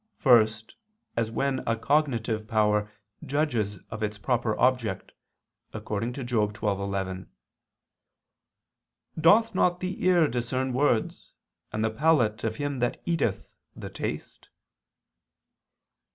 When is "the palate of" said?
11.85-12.55